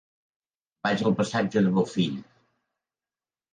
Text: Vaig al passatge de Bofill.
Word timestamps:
Vaig 0.87 1.03
al 1.09 1.15
passatge 1.19 1.63
de 1.67 1.75
Bofill. 1.77 2.19